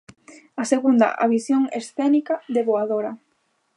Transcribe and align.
A 0.61 0.63
segunda, 0.73 1.07
a 1.23 1.25
visión 1.35 1.61
escénica 1.79 2.35
de 2.53 2.61
Voadora. 2.67 3.11